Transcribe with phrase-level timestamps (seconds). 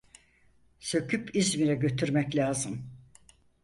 [0.79, 2.85] Söküp İzmir'e götürmek lazım.